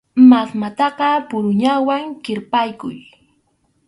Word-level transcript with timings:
Maqmataqa 0.29 1.09
puruñawan 1.29 2.03
kirpaykuy. 2.23 2.97